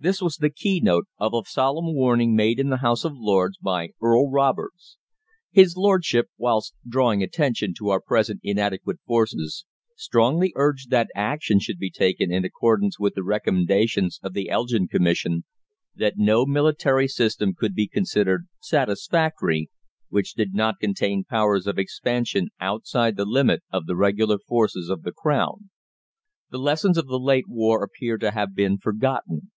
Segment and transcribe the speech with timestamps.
[0.00, 3.90] This was the keynote of a solemn warning made in the House of Lords by
[4.02, 4.98] Earl Roberts.
[5.52, 11.78] His lordship, whilst drawing attention to our present inadequate forces, strongly urged that action should
[11.78, 15.44] be taken in accordance with the recommendations of the Elgin Commission
[15.94, 19.70] that "no military system could be considered satisfactory
[20.08, 25.04] which did not contain powers of expansion outside the limit of the regular forces of
[25.04, 25.70] the Crown."
[26.50, 29.52] "The lessons of the late war appear to have been forgotten.